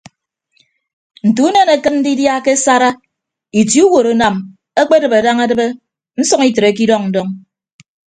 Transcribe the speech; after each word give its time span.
Nte 1.27 1.39
unen 1.49 1.69
akịt 1.75 1.95
ndidia 1.99 2.43
ke 2.45 2.51
asara 2.57 2.89
itie 3.59 3.83
uwotunam 3.87 4.35
ekpedịbe 4.81 5.17
daña 5.25 5.43
edịbe 5.45 5.65
nsʌñ 6.19 6.41
itreke 6.49 6.81
idọñ 6.85 7.01
ndọñ. 7.09 7.27